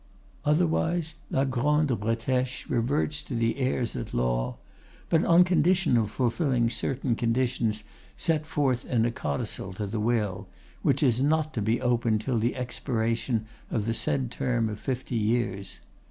[0.45, 4.57] Otherwise la Grande Bretèche reverts to the heirs at law,
[5.09, 7.83] but on condition of fulfilling certain conditions
[8.17, 10.47] set forth in a codicil to the will,
[10.81, 15.15] which is not to be opened till the expiration of the said term of fifty
[15.17, 15.81] years.